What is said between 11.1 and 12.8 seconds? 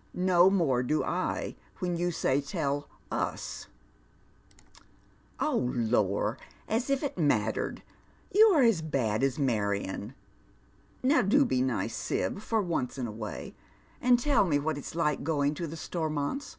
do be nice. Sib, for